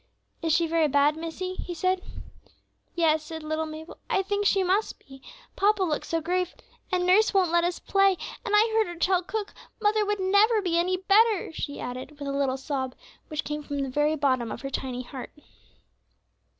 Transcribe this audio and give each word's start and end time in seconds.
"Is 0.41 0.51
she 0.53 0.65
very 0.65 0.87
bad, 0.87 1.15
missie?" 1.15 1.53
he 1.53 1.75
said. 1.75 2.01
"Yes," 2.95 3.21
said 3.23 3.43
little 3.43 3.67
Mabel, 3.67 3.97
"I 4.09 4.23
think 4.23 4.47
she 4.47 4.63
must 4.63 4.97
be, 4.97 5.21
papa 5.55 5.83
looks 5.83 6.09
so 6.09 6.19
grave, 6.21 6.55
and 6.91 7.05
nurse 7.05 7.35
won't 7.35 7.51
let 7.51 7.63
us 7.63 7.77
play; 7.77 8.17
and 8.43 8.55
I 8.55 8.71
heard 8.73 8.87
her 8.87 8.95
tell 8.95 9.21
cook 9.21 9.53
mother 9.79 10.03
would 10.03 10.19
never 10.19 10.59
be 10.59 10.75
any 10.79 10.97
better," 10.97 11.51
she 11.53 11.79
added, 11.79 12.17
with 12.17 12.27
a 12.27 12.31
little 12.33 12.57
sob, 12.57 12.95
which 13.27 13.43
came 13.43 13.61
from 13.61 13.77
the 13.77 14.17
bottom 14.19 14.51
of 14.51 14.61
her 14.61 14.71
tiny 14.71 15.03
heart. 15.03 15.33